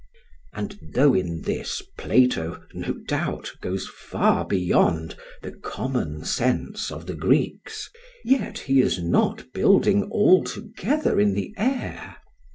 And 0.51 0.79
though 0.81 1.13
in 1.13 1.43
this, 1.43 1.83
Plato, 1.95 2.63
no 2.73 2.93
doubt, 3.07 3.51
goes 3.61 3.87
far 3.87 4.45
beyond 4.47 5.15
the 5.43 5.51
common 5.51 6.25
sense 6.25 6.91
of 6.91 7.05
the 7.05 7.13
Greeks, 7.13 7.87
yet 8.25 8.57
he 8.57 8.81
is 8.81 8.97
not 8.99 9.53
building 9.53 10.05
altogether 10.11 11.19
in 11.19 11.35
the 11.35 11.53
air. 11.55 12.17